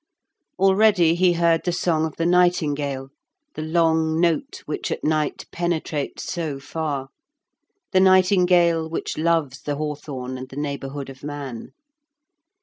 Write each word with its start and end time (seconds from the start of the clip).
Already 0.57 1.13
he 1.13 1.33
heard 1.33 1.63
the 1.63 1.71
song 1.71 2.05
of 2.05 2.15
the 2.15 2.25
nightingale, 2.25 3.09
the 3.53 3.61
long 3.61 4.19
note 4.19 4.63
which 4.65 4.89
at 4.91 5.03
night 5.03 5.45
penetrates 5.51 6.23
so 6.23 6.59
far; 6.59 7.09
the 7.91 7.99
nightingale, 7.99 8.89
which 8.89 9.15
loves 9.15 9.61
the 9.61 9.75
hawthorn 9.75 10.39
and 10.39 10.49
the 10.49 10.55
neighbourhood 10.57 11.11
of 11.11 11.23
man. 11.23 11.73